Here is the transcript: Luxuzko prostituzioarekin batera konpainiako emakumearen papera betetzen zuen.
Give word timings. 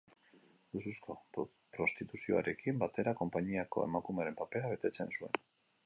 Luxuzko 0.77 1.15
prostituzioarekin 1.77 2.81
batera 2.85 3.17
konpainiako 3.23 3.87
emakumearen 3.91 4.43
papera 4.45 4.77
betetzen 4.77 5.19
zuen. 5.19 5.43